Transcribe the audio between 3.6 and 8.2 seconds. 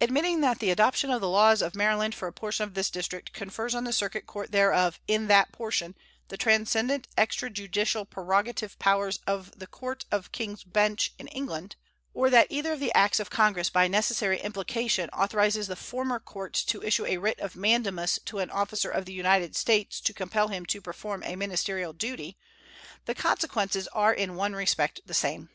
on the circuit court thereof, in that portion, the transcendent extrajudicial